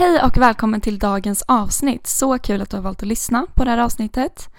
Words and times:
Hej 0.00 0.22
och 0.22 0.36
välkommen 0.36 0.80
till 0.80 0.98
dagens 0.98 1.42
avsnitt. 1.48 2.06
Så 2.06 2.38
kul 2.38 2.62
att 2.62 2.70
du 2.70 2.76
har 2.76 2.82
valt 2.82 3.02
att 3.02 3.08
lyssna 3.08 3.46
på 3.54 3.64
det 3.64 3.70
här 3.70 3.78
avsnittet. 3.78 4.50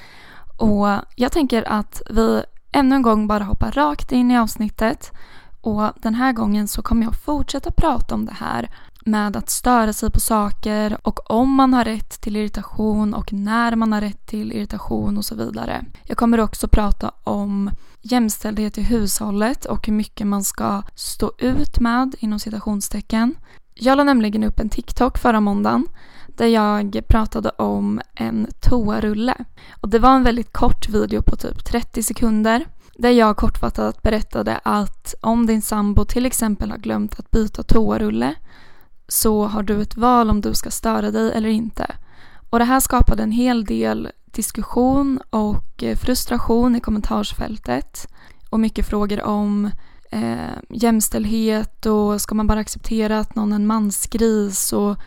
Och 0.58 0.88
jag 1.16 1.32
tänker 1.32 1.64
att 1.70 2.02
vi 2.10 2.44
ännu 2.72 2.96
en 2.96 3.02
gång 3.02 3.28
bara 3.28 3.44
hoppar 3.44 3.72
rakt 3.72 4.12
in 4.12 4.32
i 4.32 4.38
avsnittet. 4.38 5.12
Och 5.62 5.92
den 6.02 6.16
här 6.16 6.34
gången 6.34 6.68
så 6.68 6.82
kommer 6.82 7.04
jag 7.06 7.16
fortsätta 7.16 7.72
prata 7.72 8.16
om 8.16 8.26
det 8.26 8.34
här 8.34 8.70
med 9.06 9.38
att 9.38 9.50
störa 9.50 9.94
sig 9.94 10.12
på 10.12 10.20
saker 10.20 10.98
och 11.04 11.32
om 11.32 11.54
man 11.56 11.74
har 11.74 11.86
rätt 11.86 12.22
till 12.22 12.36
irritation 12.36 13.14
och 13.14 13.34
när 13.34 13.76
man 13.76 13.94
har 13.94 14.02
rätt 14.02 14.28
till 14.28 14.52
irritation 14.52 15.18
och 15.18 15.26
så 15.26 15.36
vidare. 15.36 15.86
Jag 16.04 16.18
kommer 16.18 16.40
också 16.40 16.68
prata 16.68 17.12
om 17.24 17.72
jämställdhet 18.02 18.78
i 18.78 18.82
hushållet 18.82 19.66
och 19.66 19.88
hur 19.88 19.94
mycket 19.94 20.28
man 20.28 20.44
ska 20.44 20.84
stå 20.96 21.32
ut 21.38 21.80
med 21.80 22.16
inom 22.20 22.40
citationstecken. 22.40 23.36
Jag 23.74 23.98
la 23.98 24.04
nämligen 24.04 24.44
upp 24.44 24.60
en 24.60 24.70
TikTok 24.70 25.18
förra 25.18 25.40
måndagen 25.40 25.88
där 26.28 26.48
jag 26.48 27.02
pratade 27.08 27.50
om 27.50 28.02
en 28.16 28.48
toarulle. 28.60 29.36
Och 29.82 29.90
det 29.90 30.00
var 30.00 30.16
en 30.16 30.24
väldigt 30.24 30.54
kort 30.54 30.90
video 30.90 31.22
på 31.22 31.36
typ 31.36 31.66
30 31.66 32.04
sekunder 32.04 32.66
där 32.98 33.10
jag 33.10 33.38
kortfattat 33.38 34.02
berättade 34.02 34.60
att 34.64 35.16
om 35.22 35.46
din 35.46 35.62
sambo 35.62 36.06
till 36.06 36.26
exempel 36.26 36.72
har 36.72 36.78
glömt 36.78 37.20
att 37.20 37.32
byta 37.32 37.64
toarulle 37.64 38.36
så 39.08 39.46
har 39.46 39.64
du 39.64 39.82
ett 39.82 39.98
val 39.98 40.30
om 40.30 40.42
du 40.42 40.54
ska 40.54 40.72
störa 40.72 41.12
dig 41.12 41.32
eller 41.32 41.50
inte. 41.50 41.96
Och 42.50 42.60
det 42.60 42.66
här 42.66 42.80
skapade 42.80 43.24
en 43.24 43.32
hel 43.32 43.66
del 43.66 44.12
diskussion 44.26 45.20
och 45.30 45.84
eh, 45.84 45.98
frustration 45.98 46.76
i 46.76 46.80
kommentarsfältet 46.80 48.08
och 48.50 48.60
mycket 48.60 48.86
frågor 48.86 49.22
om 49.24 49.70
eh, 50.12 50.58
jämställdhet 50.70 51.86
och 51.86 52.22
ska 52.22 52.36
man 52.36 52.48
bara 52.48 52.60
acceptera 52.60 53.20
att 53.20 53.36
någon 53.36 53.52
är 53.52 53.56
en 53.56 53.68
mansgris 53.68 54.74
och 54.74 54.98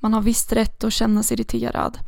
man 0.00 0.12
har 0.12 0.20
visst 0.20 0.52
rätt 0.52 0.84
att 0.84 0.92
känna 0.92 1.22
sig 1.22 1.34
irriterad. 1.34 1.98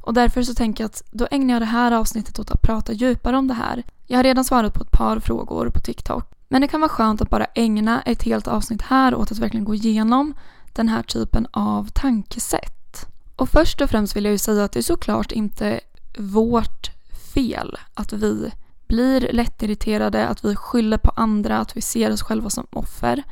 Och 0.00 0.14
därför 0.14 0.42
så 0.42 0.54
tänker 0.54 0.84
jag 0.84 0.88
att 0.88 1.02
då 1.10 1.28
ägnar 1.30 1.54
jag 1.54 1.62
det 1.62 1.66
här 1.66 1.92
avsnittet 1.92 2.38
åt 2.38 2.50
att 2.50 2.62
prata 2.62 2.92
djupare 2.92 3.36
om 3.36 3.48
det 3.48 3.54
här. 3.54 3.82
Jag 4.06 4.18
har 4.18 4.24
redan 4.24 4.44
svarat 4.44 4.74
på 4.74 4.82
ett 4.82 4.90
par 4.90 5.20
frågor 5.20 5.70
på 5.70 5.80
TikTok. 5.80 6.32
Men 6.48 6.60
det 6.60 6.68
kan 6.68 6.80
vara 6.80 6.88
skönt 6.88 7.20
att 7.20 7.30
bara 7.30 7.44
ägna 7.44 8.02
ett 8.02 8.22
helt 8.22 8.48
avsnitt 8.48 8.82
här 8.82 9.14
åt 9.14 9.32
att 9.32 9.38
verkligen 9.38 9.64
gå 9.64 9.74
igenom 9.74 10.34
den 10.72 10.88
här 10.88 11.02
typen 11.02 11.46
av 11.50 11.88
tankesätt. 11.88 13.06
Och 13.36 13.48
först 13.48 13.80
och 13.80 13.90
främst 13.90 14.16
vill 14.16 14.24
jag 14.24 14.32
ju 14.32 14.38
säga 14.38 14.64
att 14.64 14.72
det 14.72 14.80
är 14.80 14.82
såklart 14.82 15.32
inte 15.32 15.80
vårt 16.18 16.90
fel 17.34 17.78
att 17.94 18.12
vi 18.12 18.50
blir 18.86 19.32
lättirriterade, 19.32 20.28
att 20.28 20.44
vi 20.44 20.56
skyller 20.56 20.98
på 20.98 21.10
andra, 21.16 21.58
att 21.58 21.76
vi 21.76 21.80
ser 21.80 22.12
oss 22.12 22.22
själva 22.22 22.50
som 22.50 22.66
offer. 22.70 23.22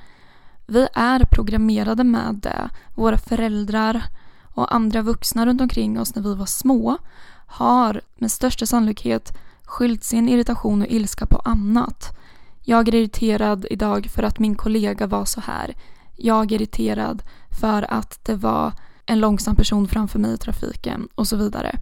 Vi 0.67 0.89
är 0.95 1.25
programmerade 1.25 2.05
med 2.05 2.35
det. 2.35 2.69
Våra 2.95 3.19
föräldrar 3.19 4.03
och 4.43 4.75
andra 4.75 5.03
vuxna 5.03 5.47
runt 5.47 5.61
omkring 5.61 6.01
oss 6.01 6.15
när 6.15 6.23
vi 6.23 6.35
var 6.35 6.47
små 6.47 6.99
har 7.47 8.01
med 8.15 8.33
största 8.33 8.67
sannolikhet 8.67 9.37
skyllt 9.65 10.05
sin 10.05 10.29
irritation 10.29 10.83
och 10.83 10.89
ilska 10.89 11.27
på 11.27 11.37
annat. 11.45 12.17
Jag 12.63 12.89
är 12.89 12.95
irriterad 12.95 13.67
idag 13.71 14.07
för 14.15 14.23
att 14.23 14.39
min 14.39 14.55
kollega 14.55 15.07
var 15.07 15.25
så 15.25 15.41
här. 15.41 15.75
Jag 16.17 16.53
är 16.53 16.57
irriterad 16.57 17.23
för 17.61 17.93
att 17.93 18.25
det 18.25 18.35
var 18.35 18.73
en 19.07 19.21
långsam 19.21 19.57
person 19.57 19.89
framför 19.89 20.19
mig 20.19 20.35
i 20.35 20.37
trafiken 20.37 21.09
och 21.15 21.29
så 21.29 21.37
vidare. 21.37 21.79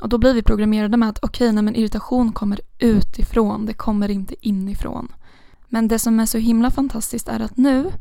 Och 0.00 0.08
då 0.08 0.18
blir 0.18 0.34
vi 0.34 0.42
programmerade 0.42 0.96
med 0.96 1.08
att 1.08 1.18
okej, 1.22 1.50
okay, 1.50 1.62
men 1.62 1.76
irritation 1.76 2.32
kommer 2.32 2.60
utifrån, 2.78 3.66
det 3.66 3.74
kommer 3.74 4.10
inte 4.10 4.48
inifrån. 4.48 5.08
Men 5.68 5.88
det 5.88 5.98
som 5.98 6.20
är 6.20 6.26
så 6.26 6.38
himla 6.38 6.70
fantastiskt 6.70 7.28
är 7.28 7.40
att 7.40 7.56
nu, 7.56 7.92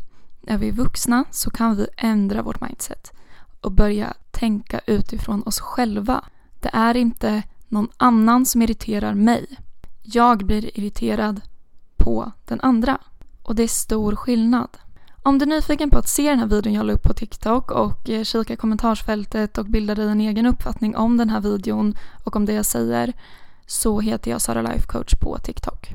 när 0.42 0.58
vi 0.58 0.68
är 0.68 0.72
vuxna, 0.72 1.26
så 1.32 1.50
kan 1.50 1.76
vi 1.76 1.88
ändra 1.98 2.42
vårt 2.42 2.62
mindset 2.62 3.12
och 3.62 3.72
börja 3.72 4.14
tänka 4.32 4.80
utifrån 4.88 5.44
oss 5.44 5.60
själva. 5.60 6.24
Det 6.60 6.70
är 6.74 6.98
inte 6.98 7.44
någon 7.68 7.90
annan 7.98 8.46
som 8.46 8.62
irriterar 8.62 9.14
mig. 9.14 9.46
Jag 10.04 10.46
blir 10.46 10.80
irriterad 10.80 11.42
på 11.98 12.32
den 12.46 12.60
andra. 12.62 12.98
Och 13.44 13.56
det 13.56 13.64
är 13.64 13.68
stor 13.68 14.16
skillnad. 14.16 14.78
Om 15.28 15.38
du 15.38 15.44
är 15.44 15.48
nyfiken 15.48 15.90
på 15.90 15.98
att 15.98 16.08
se 16.08 16.30
den 16.30 16.40
här 16.40 16.48
videon 16.48 16.74
jag 16.74 16.86
la 16.86 16.94
upp 16.94 17.04
på 17.04 17.14
TikTok 17.14 17.72
och 17.72 18.10
eh, 18.10 18.24
kika 18.24 18.54
i 18.54 18.56
kommentarsfältet 18.56 19.58
och 19.58 19.66
bilda 19.66 19.96
dig 19.96 20.10
en 20.10 20.22
egen 20.22 20.46
uppfattning 20.46 20.96
om 20.96 21.18
den 21.18 21.30
här 21.30 21.42
videon 21.42 21.98
och 22.24 22.36
om 22.36 22.46
det 22.46 22.54
jag 22.54 22.66
säger 22.66 23.14
så 23.66 24.00
heter 24.00 24.32
jag 24.32 24.42
Sara 24.42 24.62
Life 24.62 24.88
Coach 24.88 25.16
på 25.16 25.38
TikTok. 25.38 25.90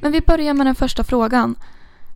Men 0.00 0.12
vi 0.12 0.20
börjar 0.20 0.54
med 0.54 0.66
den 0.66 0.74
första 0.74 1.04
frågan. 1.04 1.54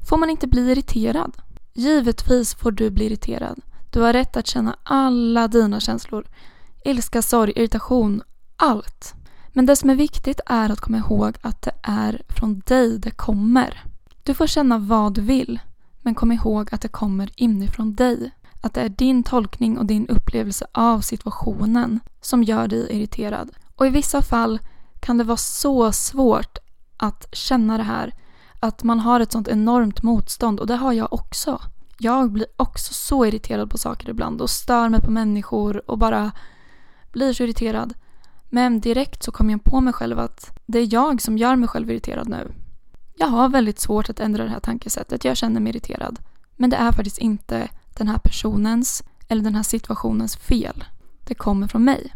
Får 0.09 0.17
man 0.17 0.31
inte 0.31 0.47
bli 0.47 0.71
irriterad? 0.71 1.37
Givetvis 1.75 2.55
får 2.55 2.71
du 2.71 2.91
bli 2.91 3.07
irriterad. 3.07 3.61
Du 3.91 4.01
har 4.01 4.13
rätt 4.13 4.37
att 4.37 4.47
känna 4.47 4.77
alla 4.83 5.49
dina 5.49 5.81
känslor. 5.81 6.27
Ilska, 6.85 7.23
sorg, 7.23 7.53
irritation, 7.57 8.23
allt. 8.57 9.15
Men 9.59 9.67
det 9.67 9.77
som 9.77 9.91
är 9.91 9.95
viktigt 9.95 10.41
är 10.47 10.71
att 10.71 10.81
komma 10.81 10.99
ihåg 10.99 11.37
att 11.41 11.63
det 11.63 11.73
är 11.83 12.23
från 12.29 12.63
dig 12.67 12.99
det 12.99 13.11
kommer. 13.11 13.85
Du 14.23 14.35
får 14.35 14.47
känna 14.47 14.79
vad 14.79 15.15
du 15.15 15.21
vill, 15.21 15.61
men 16.03 16.15
kom 16.15 16.33
ihåg 16.33 16.69
att 16.75 16.81
det 16.81 16.89
kommer 16.89 17.31
inifrån 17.35 17.95
dig. 17.95 18.31
Att 18.61 18.75
det 18.75 18.81
är 18.81 18.89
din 18.89 19.23
tolkning 19.23 19.79
och 19.79 19.87
din 19.87 20.09
upplevelse 20.09 20.67
av 20.73 21.01
situationen 21.01 22.01
som 22.21 22.43
gör 22.43 22.69
dig 22.69 22.87
irriterad. 22.91 23.51
Och 23.75 23.87
i 23.87 23.91
vissa 23.91 24.23
fall 24.23 24.59
kan 25.01 25.19
det 25.19 25.25
vara 25.25 25.37
så 25.37 25.93
svårt 25.93 26.59
att 26.97 27.27
känna 27.33 27.77
det 27.79 27.85
här. 27.85 28.15
Att 28.61 28.83
man 28.83 29.01
har 29.01 29.21
ett 29.21 29.33
sånt 29.33 29.49
enormt 29.49 30.03
motstånd 30.03 30.61
och 30.61 30.67
det 30.67 30.77
har 30.77 30.93
jag 30.93 31.13
också. 31.13 31.61
Jag 31.99 32.33
blir 32.33 32.47
också 32.57 32.95
så 32.95 33.27
irriterad 33.27 33.71
på 33.71 33.79
saker 33.79 34.11
ibland 34.11 34.41
och 34.41 34.51
stör 34.51 34.89
mig 34.89 35.01
på 35.01 35.11
människor 35.11 35.91
och 35.91 35.99
bara 35.99 36.33
blir 37.13 37.33
så 37.33 37.43
irriterad. 37.43 37.95
Men 38.49 38.81
direkt 38.81 39.23
så 39.23 39.33
kom 39.33 39.51
jag 39.51 39.65
på 39.65 39.81
mig 39.81 39.93
själv 39.93 40.19
att 40.19 40.59
det 40.67 40.79
är 40.79 40.95
jag 40.95 41.23
som 41.23 41.39
gör 41.39 41.57
mig 41.57 41.69
själv 41.69 41.91
irriterad 41.91 42.29
nu. 42.29 42.53
Jag 43.17 43.27
har 43.27 43.49
väldigt 43.49 43.79
svårt 43.79 44.11
att 44.11 44.21
ändra 44.21 44.45
det 44.45 44.51
här 44.51 44.61
tankesättet. 44.61 45.25
Jag 45.25 45.37
känner 45.37 45.61
mig 45.61 45.71
irriterad. 45.71 46.19
Men 46.57 46.71
det 46.71 46.77
är 46.77 46.93
faktiskt 46.93 47.19
inte 47.19 47.69
den 47.97 48.09
här 48.09 48.19
personens 48.19 49.03
eller 49.29 49.43
den 49.43 49.55
här 49.55 49.63
situationens 49.63 50.37
fel. 50.37 50.85
Det 51.25 51.35
kommer 51.35 51.69
från 51.69 51.85
mig. 51.85 52.15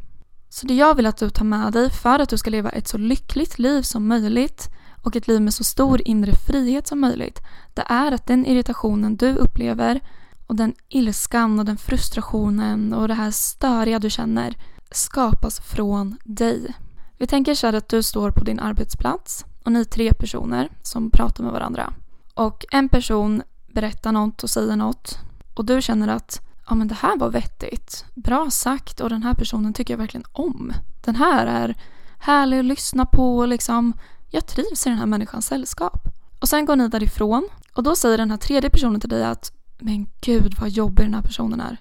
Så 0.49 0.67
det 0.67 0.75
jag 0.75 0.95
vill 0.95 1.07
att 1.07 1.17
du 1.17 1.31
tar 1.31 1.45
med 1.45 1.73
dig 1.73 1.91
för 1.91 2.19
att 2.19 2.29
du 2.29 2.39
ska 2.39 2.51
leva 2.51 2.71
ett 2.71 2.89
så 2.89 2.99
lyckligt 2.99 3.59
liv 3.59 3.83
som 3.83 4.09
möjligt 4.09 4.69
och 5.03 5.17
ett 5.17 5.29
liv 5.29 5.41
med 5.41 5.55
så 5.55 5.65
stor 5.65 6.09
inre 6.09 6.33
frihet 6.33 6.87
som 6.87 7.01
möjligt, 7.01 7.41
det 7.75 7.85
är 7.87 8.13
att 8.13 8.27
den 8.27 8.47
irritationen 8.47 9.17
du 9.17 9.35
upplever 9.35 10.01
och 10.47 10.57
den 10.57 10.75
ilskan 10.89 11.59
och 11.59 11.65
den 11.65 11.77
frustrationen 11.77 12.93
och 12.95 13.09
det 13.09 13.15
här 13.15 13.31
störiga 13.31 13.99
du 13.99 14.11
känner 14.11 14.57
skapas 14.95 15.61
från 15.61 16.17
dig. 16.25 16.75
Vi 17.19 17.27
tänker 17.27 17.55
så 17.55 17.67
här 17.67 17.75
att 17.75 17.89
du 17.89 18.03
står 18.03 18.31
på 18.31 18.45
din 18.45 18.61
arbetsplats 18.61 19.45
och 19.65 19.73
ni 19.73 19.81
är 19.81 19.85
tre 19.85 20.15
personer 20.15 20.71
som 20.83 21.11
pratar 21.11 21.45
med 21.45 21.53
varandra. 21.53 21.93
Och 22.35 22.65
en 22.71 22.89
person 22.89 23.43
berättar 23.73 24.13
något 24.13 24.43
och 24.43 24.51
säger 24.51 24.77
något 24.77 25.19
och 25.55 25.65
du 25.65 25.83
känner 25.83 26.09
att 26.09 26.41
ja 26.69 26.75
men 26.75 26.89
det 26.89 26.95
här 26.95 27.17
var 27.17 27.31
vettigt, 27.31 28.05
bra 28.15 28.51
sagt 28.51 29.01
och 29.01 29.11
den 29.11 29.23
här 29.23 29.35
personen 29.35 29.73
tycker 29.73 29.95
jag 29.95 29.99
verkligen 29.99 30.27
om. 30.33 30.73
Den 31.05 31.15
här 31.15 31.47
är 31.47 31.77
härlig 32.19 32.59
att 32.59 32.65
lyssna 32.65 33.07
på 33.07 33.39
och 33.39 33.49
liksom, 33.49 33.93
jag 34.31 34.47
trivs 34.47 34.87
i 34.87 34.89
den 34.89 34.99
här 34.99 35.07
människans 35.07 35.47
sällskap. 35.47 36.09
Och 36.41 36.49
sen 36.49 36.65
går 36.65 36.77
ni 36.77 36.89
därifrån 36.89 37.49
och 37.75 37.83
då 37.83 37.97
säger 37.97 38.19
den 38.19 38.31
här 38.31 38.39
tredje 38.39 38.71
personen 38.71 39.01
till 39.01 39.11
dig 39.11 39.25
att 39.25 39.53
men 39.79 40.07
gud 40.21 40.55
vad 40.61 40.71
jobbig 40.71 41.07
den 41.07 41.15
här 41.15 41.23
personen 41.23 41.61
är. 41.61 41.77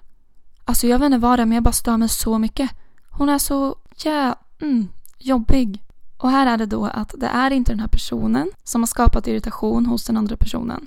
Alltså 0.64 0.86
jag 0.86 0.98
vet 0.98 1.06
inte 1.06 1.18
vad 1.18 1.38
det 1.38 1.42
är 1.42 1.46
men 1.46 1.54
jag 1.54 1.64
bara 1.64 1.72
stör 1.72 1.96
mig 1.96 2.08
så 2.08 2.38
mycket. 2.38 2.70
Hon 3.12 3.28
är 3.28 3.38
så 3.38 3.76
ja, 4.04 4.36
mm, 4.60 4.88
jobbig. 5.18 5.82
Och 6.16 6.30
här 6.30 6.46
är 6.46 6.58
det 6.58 6.66
då 6.66 6.86
att 6.86 7.14
det 7.18 7.26
är 7.26 7.50
inte 7.50 7.72
den 7.72 7.80
här 7.80 7.88
personen 7.88 8.50
som 8.64 8.82
har 8.82 8.86
skapat 8.86 9.26
irritation 9.26 9.86
hos 9.86 10.04
den 10.04 10.16
andra 10.16 10.36
personen. 10.36 10.86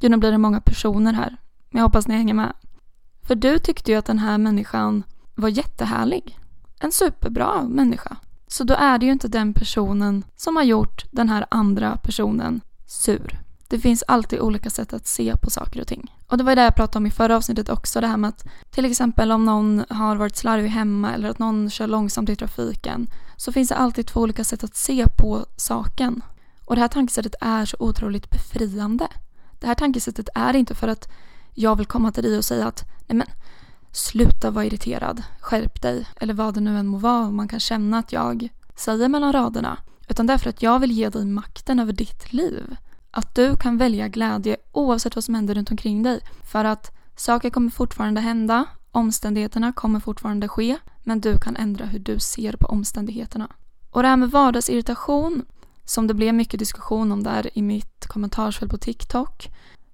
Jo, 0.00 0.08
nu 0.08 0.16
blir 0.16 0.32
det 0.32 0.38
många 0.38 0.60
personer 0.60 1.12
här. 1.12 1.36
Men 1.70 1.78
jag 1.80 1.86
hoppas 1.88 2.08
ni 2.08 2.14
hänger 2.14 2.34
med. 2.34 2.52
För 3.22 3.34
du 3.34 3.58
tyckte 3.58 3.90
ju 3.92 3.98
att 3.98 4.04
den 4.04 4.18
här 4.18 4.38
människan 4.38 5.02
var 5.34 5.48
jättehärlig. 5.48 6.38
En 6.80 6.92
superbra 6.92 7.62
människa. 7.62 8.16
Så 8.48 8.64
då 8.64 8.74
är 8.74 8.98
det 8.98 9.06
ju 9.06 9.12
inte 9.12 9.28
den 9.28 9.52
personen 9.52 10.24
som 10.36 10.56
har 10.56 10.62
gjort 10.62 11.04
den 11.10 11.28
här 11.28 11.46
andra 11.48 11.96
personen 11.96 12.60
sur. 12.86 13.45
Det 13.68 13.78
finns 13.78 14.04
alltid 14.08 14.40
olika 14.40 14.70
sätt 14.70 14.92
att 14.92 15.06
se 15.06 15.36
på 15.36 15.50
saker 15.50 15.80
och 15.80 15.86
ting. 15.86 16.14
Och 16.26 16.38
det 16.38 16.44
var 16.44 16.56
det 16.56 16.62
jag 16.62 16.74
pratade 16.74 16.98
om 16.98 17.06
i 17.06 17.10
förra 17.10 17.36
avsnittet 17.36 17.68
också, 17.68 18.00
det 18.00 18.06
här 18.06 18.16
med 18.16 18.28
att 18.28 18.44
till 18.70 18.84
exempel 18.84 19.32
om 19.32 19.44
någon 19.44 19.84
har 19.90 20.16
varit 20.16 20.36
slarvig 20.36 20.68
hemma 20.68 21.14
eller 21.14 21.30
att 21.30 21.38
någon 21.38 21.70
kör 21.70 21.86
långsamt 21.86 22.28
i 22.28 22.36
trafiken 22.36 23.06
så 23.36 23.52
finns 23.52 23.68
det 23.68 23.74
alltid 23.74 24.06
två 24.06 24.20
olika 24.20 24.44
sätt 24.44 24.64
att 24.64 24.76
se 24.76 25.06
på 25.18 25.46
saken. 25.56 26.22
Och 26.64 26.74
det 26.74 26.80
här 26.80 26.88
tankesättet 26.88 27.34
är 27.40 27.64
så 27.64 27.76
otroligt 27.80 28.30
befriande. 28.30 29.08
Det 29.60 29.66
här 29.66 29.74
tankesättet 29.74 30.28
är 30.34 30.56
inte 30.56 30.74
för 30.74 30.88
att 30.88 31.08
jag 31.54 31.76
vill 31.76 31.86
komma 31.86 32.12
till 32.12 32.22
dig 32.22 32.38
och 32.38 32.44
säga 32.44 32.66
att 32.66 32.84
nej 33.06 33.16
men 33.16 33.26
sluta 33.92 34.50
vara 34.50 34.64
irriterad, 34.64 35.22
skärp 35.40 35.82
dig 35.82 36.06
eller 36.16 36.34
vad 36.34 36.54
det 36.54 36.60
nu 36.60 36.78
än 36.78 36.86
må 36.86 36.98
vara 36.98 37.30
man 37.30 37.48
kan 37.48 37.60
känna 37.60 37.98
att 37.98 38.12
jag 38.12 38.48
säger 38.76 39.08
mellan 39.08 39.32
raderna. 39.32 39.78
Utan 40.08 40.26
därför 40.26 40.50
att 40.50 40.62
jag 40.62 40.78
vill 40.78 40.92
ge 40.92 41.08
dig 41.08 41.24
makten 41.24 41.80
över 41.80 41.92
ditt 41.92 42.32
liv. 42.32 42.76
Att 43.16 43.34
du 43.34 43.56
kan 43.56 43.76
välja 43.76 44.08
glädje 44.08 44.56
oavsett 44.72 45.14
vad 45.14 45.24
som 45.24 45.34
händer 45.34 45.54
runt 45.54 45.70
omkring 45.70 46.02
dig. 46.02 46.20
För 46.44 46.64
att 46.64 46.96
saker 47.16 47.50
kommer 47.50 47.70
fortfarande 47.70 48.20
hända, 48.20 48.64
omständigheterna 48.92 49.72
kommer 49.72 50.00
fortfarande 50.00 50.48
ske, 50.48 50.76
men 51.04 51.20
du 51.20 51.38
kan 51.38 51.56
ändra 51.56 51.84
hur 51.86 51.98
du 51.98 52.18
ser 52.18 52.52
på 52.52 52.66
omständigheterna. 52.66 53.48
Och 53.90 54.02
det 54.02 54.08
här 54.08 54.16
med 54.16 54.30
vardagsirritation, 54.30 55.44
som 55.84 56.06
det 56.06 56.14
blev 56.14 56.34
mycket 56.34 56.58
diskussion 56.58 57.12
om 57.12 57.22
där 57.22 57.58
i 57.58 57.62
mitt 57.62 58.06
kommentarsfält 58.06 58.70
på 58.70 58.78
TikTok, 58.78 59.48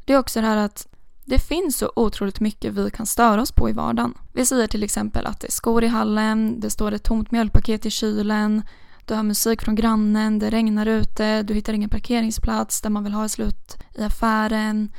det 0.04 0.12
är 0.12 0.18
också 0.18 0.40
det 0.40 0.46
här 0.46 0.56
att 0.56 0.86
det 1.24 1.38
finns 1.38 1.76
så 1.76 1.92
otroligt 1.96 2.40
mycket 2.40 2.72
vi 2.72 2.90
kan 2.90 3.06
störa 3.06 3.42
oss 3.42 3.52
på 3.52 3.70
i 3.70 3.72
vardagen. 3.72 4.14
Vi 4.32 4.46
säger 4.46 4.66
till 4.66 4.82
exempel 4.82 5.26
att 5.26 5.40
det 5.40 5.46
är 5.46 5.52
skor 5.52 5.84
i 5.84 5.88
hallen, 5.88 6.60
det 6.60 6.70
står 6.70 6.92
ett 6.92 7.04
tomt 7.04 7.30
mjölkpaket 7.30 7.86
i 7.86 7.90
kylen, 7.90 8.62
du 9.04 9.14
hör 9.14 9.22
musik 9.22 9.62
från 9.62 9.74
grannen, 9.74 10.38
det 10.38 10.50
regnar 10.50 10.86
ute, 10.86 11.42
du 11.42 11.54
hittar 11.54 11.72
ingen 11.72 11.90
parkeringsplats 11.90 12.80
där 12.80 12.90
man 12.90 13.04
vill 13.04 13.12
ha 13.12 13.24
ett 13.24 13.30
slut 13.30 13.78
i 13.94 14.02
affären, 14.02 14.92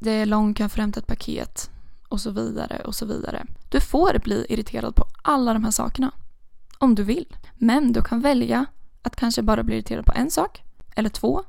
det 0.00 0.10
är 0.10 0.26
lång 0.26 0.54
kö 0.54 0.68
för 0.68 0.78
att 0.78 0.82
hämta 0.82 1.00
ett 1.00 1.06
paket 1.06 1.70
och 2.08 2.20
så 2.20 2.30
vidare 2.30 2.82
och 2.84 2.94
så 2.94 3.06
vidare. 3.06 3.46
Du 3.68 3.80
får 3.80 4.18
bli 4.18 4.46
irriterad 4.48 4.94
på 4.94 5.04
alla 5.22 5.52
de 5.52 5.64
här 5.64 5.70
sakerna. 5.70 6.12
Om 6.78 6.94
du 6.94 7.02
vill. 7.02 7.26
Men 7.54 7.92
du 7.92 8.02
kan 8.02 8.20
välja 8.20 8.66
att 9.02 9.16
kanske 9.16 9.42
bara 9.42 9.62
bli 9.62 9.74
irriterad 9.74 10.06
på 10.06 10.12
en 10.14 10.30
sak, 10.30 10.62
eller 10.96 11.08
två, 11.08 11.44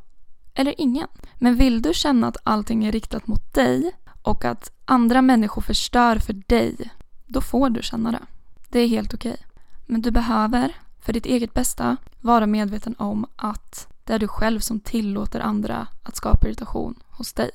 eller 0.54 0.74
ingen. 0.78 1.08
Men 1.40 1.56
vill 1.56 1.82
du 1.82 1.94
känna 1.94 2.28
att 2.28 2.38
allting 2.44 2.86
är 2.86 2.92
riktat 2.92 3.28
mot 3.28 3.54
dig 3.54 3.92
och 4.22 4.46
att 4.46 4.72
andra 4.86 5.22
människor 5.22 5.62
förstör 5.62 6.16
för 6.16 6.34
dig, 6.34 6.92
då 7.26 7.42
får 7.42 7.70
du 7.70 7.82
känna 7.82 8.12
det. 8.12 8.22
Det 8.70 8.80
är 8.80 8.88
helt 8.88 9.14
okej. 9.14 9.38
Men 9.86 10.02
du 10.02 10.12
behöver, 10.12 10.76
för 11.04 11.14
ditt 11.14 11.26
eget 11.26 11.54
bästa, 11.54 11.98
vara 12.22 12.48
medveten 12.48 12.96
om 12.98 13.26
att 13.36 13.88
det 14.04 14.14
är 14.14 14.20
du 14.20 14.28
själv 14.28 14.60
som 14.60 14.80
tillåter 14.80 15.40
andra 15.40 15.88
att 16.04 16.16
skapa 16.16 16.48
irritation 16.48 16.96
hos 17.10 17.34
dig. 17.34 17.52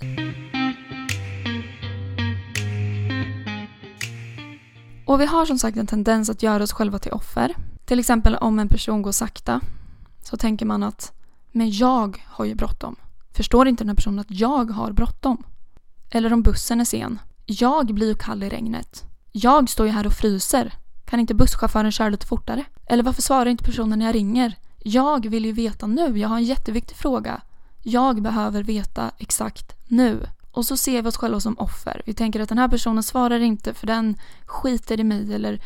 Och 5.06 5.21
vi 5.21 5.27
har 5.27 5.47
som 5.47 5.59
sagt 5.59 5.77
en 5.77 5.87
tendens 5.87 6.31
att 6.31 6.43
göra 6.43 6.62
oss 6.62 6.73
själva 6.73 6.99
till 6.99 7.12
offer. 7.12 7.56
Till 7.85 7.99
exempel 7.99 8.37
om 8.37 8.59
en 8.59 8.69
person 8.69 9.03
går 9.03 9.12
sakta 9.12 9.61
så 10.23 10.37
tänker 10.37 10.67
man 10.67 10.83
att 10.83 11.12
men 11.53 11.71
jag 11.71 12.25
har 12.27 12.45
ju 12.45 12.55
bråttom. 12.55 12.97
Förstår 13.37 13.69
inte 13.69 13.85
den 13.85 13.89
här 13.89 13.97
personen 13.97 14.19
att 14.19 14.31
jag 14.31 14.71
har 14.71 14.93
bråttom? 14.93 15.45
Eller 16.11 16.33
om 16.33 16.43
bussen 16.43 16.81
är 16.81 16.85
sen. 16.85 17.19
Jag 17.47 17.95
blir 17.95 18.09
ju 18.09 18.15
kall 18.15 18.43
i 18.43 18.49
regnet. 18.49 19.05
Jag 19.33 19.69
står 19.69 19.87
ju 19.87 19.93
här 19.93 20.06
och 20.06 20.12
fryser. 20.12 20.77
Kan 21.08 21.20
inte 21.20 21.34
busschauffören 21.34 21.93
köra 21.93 22.08
lite 22.08 22.26
fortare? 22.26 22.64
Eller 22.87 23.02
varför 23.02 23.22
svarar 23.22 23.46
inte 23.46 23.64
personen 23.64 23.99
när 23.99 24.06
jag 24.06 24.14
ringer? 24.14 24.55
Jag 24.78 25.28
vill 25.28 25.44
ju 25.44 25.52
veta 25.52 25.87
nu. 25.87 26.19
Jag 26.19 26.28
har 26.28 26.37
en 26.37 26.44
jätteviktig 26.44 26.96
fråga. 26.96 27.40
Jag 27.82 28.22
behöver 28.22 28.62
veta 28.62 29.10
exakt 29.19 29.76
nu. 29.87 30.26
Och 30.52 30.66
så 30.66 30.76
ser 30.76 31.02
vi 31.02 31.08
oss 31.08 31.16
själva 31.16 31.40
som 31.40 31.58
offer. 31.58 32.02
Vi 32.06 32.14
tänker 32.14 32.40
att 32.40 32.49
den 32.49 32.58
här 32.58 32.69
personen 32.69 33.02
svarar 33.02 33.40
inte 33.40 33.75
för 33.75 33.87
den 33.87 34.16
skiter 34.46 35.00
i 35.00 35.05
mig 35.05 35.34
eller 35.34 35.62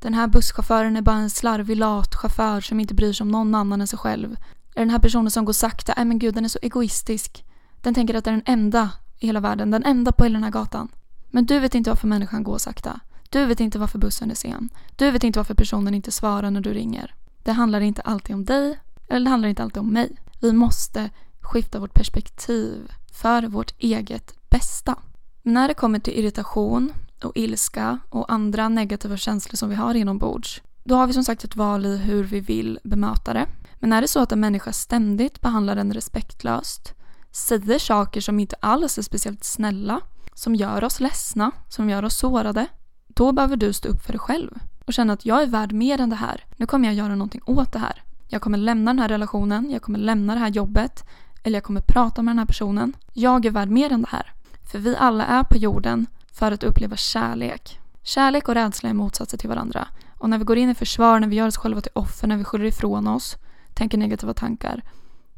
den 0.00 0.14
här 0.14 0.26
busschauffören 0.26 0.96
är 0.96 1.02
bara 1.02 1.16
en 1.16 1.30
slarvig 1.30 1.76
lat 1.76 2.14
chaufför 2.14 2.60
som 2.60 2.80
inte 2.80 2.94
bryr 2.94 3.12
sig 3.12 3.24
om 3.24 3.30
någon 3.30 3.54
annan 3.54 3.80
än 3.80 3.86
sig 3.86 3.98
själv. 3.98 4.36
Eller 4.74 4.86
den 4.86 4.90
här 4.90 4.98
personen 4.98 5.30
som 5.30 5.44
går 5.44 5.52
sakta, 5.52 5.94
nej 5.96 6.04
men 6.04 6.18
gud 6.18 6.34
den 6.34 6.44
är 6.44 6.48
så 6.48 6.58
egoistisk. 6.62 7.44
Den 7.80 7.94
tänker 7.94 8.14
att 8.14 8.24
den 8.24 8.34
är 8.34 8.42
den 8.44 8.52
enda 8.54 8.90
i 9.18 9.26
hela 9.26 9.40
världen, 9.40 9.70
den 9.70 9.84
enda 9.84 10.12
på 10.12 10.24
hela 10.24 10.34
den 10.34 10.44
här 10.44 10.50
gatan. 10.50 10.88
Men 11.30 11.46
du 11.46 11.58
vet 11.58 11.74
inte 11.74 11.90
varför 11.90 12.08
människan 12.08 12.42
går 12.42 12.58
sakta. 12.58 13.00
Du 13.36 13.44
vet 13.46 13.60
inte 13.60 13.78
varför 13.78 13.98
bussen 13.98 14.30
är 14.30 14.34
sen. 14.34 14.68
Du 14.96 15.10
vet 15.10 15.24
inte 15.24 15.38
varför 15.38 15.54
personen 15.54 15.94
inte 15.94 16.12
svarar 16.12 16.50
när 16.50 16.60
du 16.60 16.74
ringer. 16.74 17.14
Det 17.42 17.52
handlar 17.52 17.80
inte 17.80 18.02
alltid 18.02 18.34
om 18.34 18.44
dig, 18.44 18.78
eller 19.08 19.24
det 19.24 19.30
handlar 19.30 19.48
inte 19.48 19.62
alltid 19.62 19.80
om 19.80 19.92
mig. 19.92 20.16
Vi 20.40 20.52
måste 20.52 21.10
skifta 21.40 21.78
vårt 21.78 21.94
perspektiv 21.94 22.92
för 23.12 23.42
vårt 23.42 23.74
eget 23.78 24.34
bästa. 24.50 24.98
När 25.42 25.68
det 25.68 25.74
kommer 25.74 25.98
till 25.98 26.18
irritation 26.18 26.92
och 27.22 27.32
ilska 27.34 27.98
och 28.10 28.32
andra 28.32 28.68
negativa 28.68 29.16
känslor 29.16 29.56
som 29.56 29.68
vi 29.68 29.74
har 29.74 29.94
inombords, 29.94 30.62
då 30.84 30.94
har 30.94 31.06
vi 31.06 31.12
som 31.12 31.24
sagt 31.24 31.44
ett 31.44 31.56
val 31.56 31.86
i 31.86 31.96
hur 31.96 32.24
vi 32.24 32.40
vill 32.40 32.78
bemöta 32.84 33.32
det. 33.32 33.46
Men 33.74 33.92
är 33.92 34.00
det 34.00 34.08
så 34.08 34.20
att 34.20 34.32
en 34.32 34.40
människa 34.40 34.72
ständigt 34.72 35.40
behandlar 35.40 35.76
en 35.76 35.94
respektlöst, 35.94 36.94
säger 37.32 37.78
saker 37.78 38.20
som 38.20 38.40
inte 38.40 38.56
alls 38.60 38.98
är 38.98 39.02
speciellt 39.02 39.44
snälla, 39.44 40.00
som 40.34 40.54
gör 40.54 40.84
oss 40.84 41.00
ledsna, 41.00 41.50
som 41.68 41.90
gör 41.90 42.04
oss 42.04 42.18
sårade, 42.18 42.66
då 43.16 43.32
behöver 43.32 43.56
du 43.56 43.72
stå 43.72 43.88
upp 43.88 44.02
för 44.02 44.12
dig 44.12 44.20
själv 44.20 44.50
och 44.84 44.94
känna 44.94 45.12
att 45.12 45.26
jag 45.26 45.42
är 45.42 45.46
värd 45.46 45.72
mer 45.72 46.00
än 46.00 46.10
det 46.10 46.16
här. 46.16 46.44
Nu 46.56 46.66
kommer 46.66 46.88
jag 46.88 46.94
göra 46.94 47.14
någonting 47.14 47.40
åt 47.46 47.72
det 47.72 47.78
här. 47.78 48.02
Jag 48.28 48.42
kommer 48.42 48.58
lämna 48.58 48.90
den 48.90 48.98
här 48.98 49.08
relationen, 49.08 49.70
jag 49.70 49.82
kommer 49.82 49.98
lämna 49.98 50.34
det 50.34 50.40
här 50.40 50.48
jobbet 50.48 51.04
eller 51.42 51.56
jag 51.56 51.64
kommer 51.64 51.80
prata 51.80 52.22
med 52.22 52.32
den 52.32 52.38
här 52.38 52.46
personen. 52.46 52.96
Jag 53.12 53.46
är 53.46 53.50
värd 53.50 53.68
mer 53.68 53.92
än 53.92 54.02
det 54.02 54.08
här. 54.10 54.32
För 54.72 54.78
vi 54.78 54.96
alla 54.96 55.24
är 55.24 55.42
på 55.42 55.56
jorden 55.56 56.06
för 56.32 56.52
att 56.52 56.64
uppleva 56.64 56.96
kärlek. 56.96 57.78
Kärlek 58.02 58.48
och 58.48 58.54
rädsla 58.54 58.88
är 58.88 58.94
motsatser 58.94 59.38
till 59.38 59.48
varandra. 59.48 59.88
Och 60.18 60.30
när 60.30 60.38
vi 60.38 60.44
går 60.44 60.56
in 60.56 60.70
i 60.70 60.74
försvar, 60.74 61.20
när 61.20 61.28
vi 61.28 61.36
gör 61.36 61.46
oss 61.46 61.56
själva 61.56 61.80
till 61.80 61.92
offer, 61.94 62.28
när 62.28 62.36
vi 62.36 62.44
skyller 62.44 62.64
ifrån 62.64 63.08
oss, 63.08 63.36
tänker 63.74 63.98
negativa 63.98 64.34
tankar, 64.34 64.82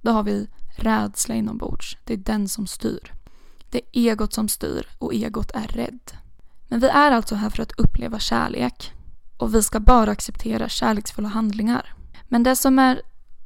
då 0.03 0.11
har 0.11 0.23
vi 0.23 0.49
rädsla 0.77 1.35
inombords. 1.35 1.97
Det 2.05 2.13
är 2.13 2.17
den 2.17 2.49
som 2.49 2.67
styr. 2.67 3.13
Det 3.71 3.79
är 3.79 4.11
egot 4.11 4.33
som 4.33 4.49
styr 4.49 4.87
och 4.99 5.15
egot 5.15 5.51
är 5.51 5.67
rädd. 5.67 6.13
Men 6.69 6.81
vi 6.81 6.89
är 6.89 7.11
alltså 7.11 7.35
här 7.35 7.51
för 7.51 7.63
att 7.63 7.73
uppleva 7.79 8.19
kärlek. 8.19 8.93
Och 9.37 9.55
vi 9.55 9.63
ska 9.63 9.81
bara 9.81 10.11
acceptera 10.11 10.69
kärleksfulla 10.69 11.29
handlingar. 11.29 11.95
Men 12.29 12.43
det 12.43 12.57
som 12.57 12.79
är 12.79 13.03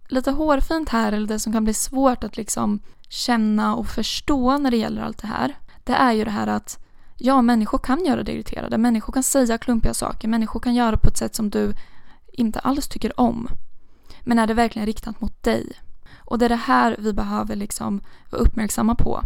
lite 0.08 0.30
hårfint 0.30 0.88
här, 0.88 1.12
eller 1.12 1.26
det 1.26 1.38
som 1.38 1.52
kan 1.52 1.64
bli 1.64 1.74
svårt 1.74 2.24
att 2.24 2.36
liksom 2.36 2.80
känna 3.08 3.74
och 3.74 3.86
förstå 3.86 4.58
när 4.58 4.70
det 4.70 4.76
gäller 4.76 5.02
allt 5.02 5.18
det 5.18 5.26
här, 5.26 5.54
det 5.84 5.92
är 5.92 6.12
ju 6.12 6.24
det 6.24 6.30
här 6.30 6.46
att 6.46 6.78
ja, 7.18 7.42
människor 7.42 7.78
kan 7.78 8.04
göra 8.04 8.22
dig 8.22 8.34
irriterade. 8.34 8.78
Människor 8.78 9.12
kan 9.12 9.22
säga 9.22 9.58
klumpiga 9.58 9.94
saker. 9.94 10.28
Människor 10.28 10.60
kan 10.60 10.74
göra 10.74 10.96
på 10.96 11.08
ett 11.08 11.16
sätt 11.16 11.34
som 11.34 11.50
du 11.50 11.74
inte 12.32 12.58
alls 12.58 12.88
tycker 12.88 13.20
om. 13.20 13.48
Men 14.20 14.38
är 14.38 14.46
det 14.46 14.54
verkligen 14.54 14.86
riktat 14.86 15.20
mot 15.20 15.42
dig? 15.42 15.72
Och 16.18 16.38
det 16.38 16.44
är 16.44 16.48
det 16.48 16.56
här 16.56 16.96
vi 16.98 17.12
behöver 17.12 17.56
liksom 17.56 18.00
vara 18.30 18.42
uppmärksamma 18.42 18.94
på. 18.94 19.22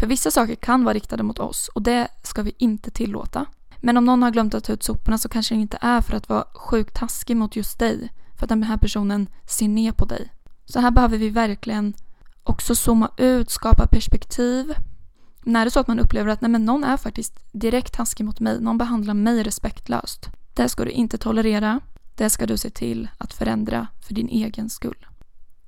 För 0.00 0.06
vissa 0.06 0.30
saker 0.30 0.54
kan 0.54 0.84
vara 0.84 0.94
riktade 0.94 1.22
mot 1.22 1.38
oss 1.38 1.68
och 1.68 1.82
det 1.82 2.08
ska 2.22 2.42
vi 2.42 2.52
inte 2.58 2.90
tillåta. 2.90 3.46
Men 3.80 3.96
om 3.96 4.04
någon 4.04 4.22
har 4.22 4.30
glömt 4.30 4.54
att 4.54 4.64
ta 4.64 4.72
ut 4.72 4.82
soporna 4.82 5.18
så 5.18 5.28
kanske 5.28 5.54
det 5.54 5.60
inte 5.60 5.78
är 5.80 6.00
för 6.00 6.16
att 6.16 6.28
vara 6.28 6.44
sjukt 6.54 6.94
taskig 6.94 7.36
mot 7.36 7.56
just 7.56 7.78
dig. 7.78 8.12
För 8.36 8.44
att 8.44 8.48
den 8.48 8.62
här 8.62 8.76
personen 8.76 9.28
ser 9.46 9.68
ner 9.68 9.92
på 9.92 10.04
dig. 10.04 10.32
Så 10.64 10.80
här 10.80 10.90
behöver 10.90 11.18
vi 11.18 11.30
verkligen 11.30 11.94
också 12.42 12.74
zooma 12.74 13.10
ut, 13.16 13.50
skapa 13.50 13.86
perspektiv. 13.86 14.74
När 15.42 15.64
det 15.64 15.68
är 15.68 15.70
så 15.70 15.80
att 15.80 15.88
man 15.88 16.00
upplever 16.00 16.30
att 16.30 16.40
nej 16.40 16.50
men 16.50 16.64
någon 16.64 16.84
är 16.84 16.96
faktiskt 16.96 17.52
direkt 17.52 17.94
taskig 17.94 18.24
mot 18.24 18.40
mig, 18.40 18.60
någon 18.60 18.78
behandlar 18.78 19.14
mig 19.14 19.42
respektlöst. 19.42 20.30
Det 20.54 20.68
ska 20.68 20.84
du 20.84 20.90
inte 20.90 21.18
tolerera. 21.18 21.80
Det 22.14 22.30
ska 22.30 22.46
du 22.46 22.56
se 22.56 22.70
till 22.70 23.08
att 23.18 23.32
förändra 23.32 23.86
för 24.06 24.14
din 24.14 24.28
egen 24.28 24.70
skull. 24.70 25.06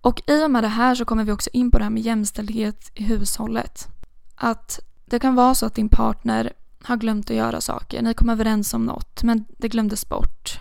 Och 0.01 0.23
i 0.27 0.45
och 0.45 0.51
med 0.51 0.65
det 0.65 0.69
här 0.69 0.95
så 0.95 1.05
kommer 1.05 1.25
vi 1.25 1.33
också 1.33 1.51
in 1.53 1.71
på 1.71 1.79
det 1.79 1.85
här 1.85 1.91
med 1.91 2.03
jämställdhet 2.03 2.91
i 2.95 3.05
hushållet. 3.05 3.89
Att 4.45 4.81
det 5.05 5.19
kan 5.19 5.35
vara 5.35 5.55
så 5.55 5.67
att 5.67 5.75
din 5.75 5.89
partner 5.89 6.53
har 6.83 6.97
glömt 6.97 7.31
att 7.31 7.37
göra 7.37 7.61
saker. 7.61 8.03
Ni 8.03 8.15
kom 8.15 8.29
överens 8.29 8.75
om 8.75 8.85
något, 8.85 9.23
men 9.23 9.45
det 9.59 9.69
glömdes 9.69 10.09
bort. 10.09 10.59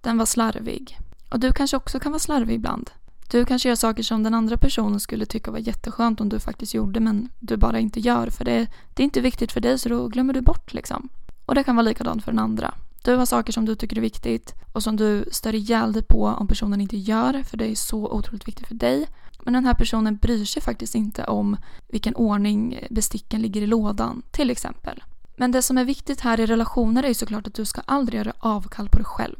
Den 0.00 0.18
var 0.18 0.26
slarvig. 0.26 0.98
Och 1.30 1.40
du 1.40 1.52
kanske 1.52 1.76
också 1.76 2.00
kan 2.00 2.12
vara 2.12 2.18
slarvig 2.18 2.54
ibland. 2.54 2.90
Du 3.30 3.44
kanske 3.44 3.68
gör 3.68 3.76
saker 3.76 4.02
som 4.02 4.22
den 4.22 4.34
andra 4.34 4.56
personen 4.56 5.00
skulle 5.00 5.26
tycka 5.26 5.50
var 5.50 5.58
jätteskönt 5.58 6.20
om 6.20 6.28
du 6.28 6.40
faktiskt 6.40 6.74
gjorde 6.74 7.00
men 7.00 7.28
du 7.38 7.56
bara 7.56 7.78
inte 7.78 8.00
gör 8.00 8.30
för 8.30 8.44
det, 8.44 8.66
det 8.94 9.02
är 9.02 9.04
inte 9.04 9.20
viktigt 9.20 9.52
för 9.52 9.60
dig 9.60 9.78
så 9.78 9.88
då 9.88 10.08
glömmer 10.08 10.32
du 10.32 10.40
bort 10.40 10.74
liksom. 10.74 11.08
Och 11.46 11.54
det 11.54 11.64
kan 11.64 11.76
vara 11.76 11.84
likadant 11.84 12.24
för 12.24 12.32
den 12.32 12.38
andra. 12.38 12.74
Du 13.06 13.16
har 13.16 13.26
saker 13.26 13.52
som 13.52 13.64
du 13.64 13.74
tycker 13.74 13.96
är 13.96 14.00
viktigt 14.00 14.54
och 14.72 14.82
som 14.82 14.96
du 14.96 15.24
stör 15.32 15.54
ihjäl 15.54 15.92
dig 15.92 16.02
på 16.02 16.26
om 16.26 16.48
personen 16.48 16.80
inte 16.80 16.96
gör 16.96 17.42
för 17.42 17.56
det 17.56 17.66
är 17.66 17.74
så 17.74 18.08
otroligt 18.08 18.48
viktigt 18.48 18.66
för 18.68 18.74
dig. 18.74 19.06
Men 19.44 19.52
den 19.52 19.64
här 19.64 19.74
personen 19.74 20.16
bryr 20.16 20.44
sig 20.44 20.62
faktiskt 20.62 20.94
inte 20.94 21.24
om 21.24 21.56
vilken 21.88 22.14
ordning 22.14 22.86
besticken 22.90 23.42
ligger 23.42 23.62
i 23.62 23.66
lådan 23.66 24.22
till 24.30 24.50
exempel. 24.50 25.02
Men 25.36 25.52
det 25.52 25.62
som 25.62 25.78
är 25.78 25.84
viktigt 25.84 26.20
här 26.20 26.40
i 26.40 26.46
relationer 26.46 27.02
är 27.02 27.08
ju 27.08 27.14
såklart 27.14 27.46
att 27.46 27.54
du 27.54 27.64
ska 27.64 27.80
aldrig 27.84 28.18
göra 28.18 28.32
avkall 28.38 28.88
på 28.88 28.96
dig 28.96 29.06
själv. 29.06 29.36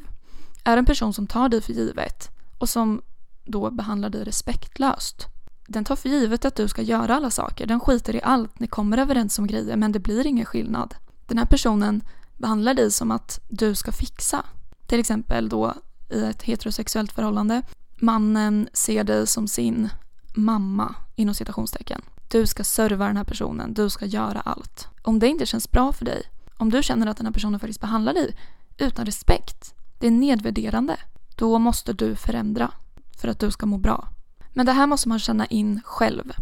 Är 0.65 0.77
en 0.77 0.87
person 0.87 1.13
som 1.13 1.27
tar 1.27 1.49
dig 1.49 1.61
för 1.61 1.73
givet 1.73 2.29
och 2.59 2.69
som 2.69 3.03
då 3.45 3.71
behandlar 3.71 4.11
dig 4.11 4.25
respektlöst. 4.25 5.27
Den 5.67 5.85
tar 5.85 5.97
för 5.97 6.09
givet 6.09 6.45
att 6.45 6.57
du 6.57 6.69
ska 6.69 6.83
göra 6.83 7.17
alla 7.17 7.31
saker. 7.31 7.67
Den 7.67 7.81
skiter 7.81 8.17
i 8.17 8.21
allt. 8.23 8.61
Ni 8.61 8.67
kommer 8.67 8.99
överens 8.99 9.39
om 9.39 9.47
grejer 9.47 9.77
men 9.77 9.93
det 9.93 10.01
blir 10.01 10.27
ingen 10.27 10.47
skillnad. 10.47 10.95
Den 11.27 11.39
här 11.39 11.47
personen 11.47 12.03
behandlar 12.37 12.75
dig 12.75 12.91
som 12.91 13.11
att 13.11 13.41
du 13.49 13.75
ska 13.75 13.93
fixa. 13.93 14.45
Till 14.87 15.01
exempel 15.01 15.49
då 15.49 15.75
i 16.11 16.23
ett 16.23 16.43
heterosexuellt 16.43 17.13
förhållande. 17.13 17.63
Mannen 18.01 18.69
ser 18.73 19.05
dig 19.05 19.27
som 19.27 19.49
sin 19.49 19.89
mamma 20.35 20.95
inom 21.15 21.35
citationstecken. 21.35 22.03
Du 22.29 22.47
ska 22.47 22.65
serva 22.65 23.07
den 23.07 23.17
här 23.17 23.25
personen, 23.25 23.75
du 23.75 23.91
ska 23.91 24.07
göra 24.07 24.41
allt. 24.41 24.89
Om 25.03 25.19
det 25.19 25.29
inte 25.29 25.47
känns 25.47 25.71
bra 25.71 25.93
för 25.93 26.05
dig, 26.05 26.23
om 26.57 26.71
du 26.71 26.83
känner 26.83 27.07
att 27.07 27.17
den 27.17 27.27
här 27.27 27.33
personen 27.33 27.61
faktiskt 27.61 27.81
behandlar 27.81 28.15
dig 28.15 28.37
utan 28.79 29.07
respekt, 29.07 29.75
det 29.99 30.07
är 30.07 30.11
nedvärderande, 30.11 30.97
då 31.37 31.59
måste 31.59 31.93
du 31.93 32.17
förändra 32.17 32.71
för 33.19 33.29
att 33.29 33.41
du 33.41 33.51
ska 33.51 33.67
må 33.67 33.79
bra. 33.79 34.09
Men 34.55 34.67
det 34.67 34.73
här 34.73 34.87
måste 34.87 35.09
man 35.09 35.19
känna 35.19 35.47
in 35.47 35.81
själv. 35.85 36.33